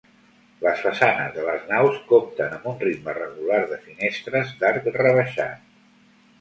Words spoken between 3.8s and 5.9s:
finestres d'arc rebaixat.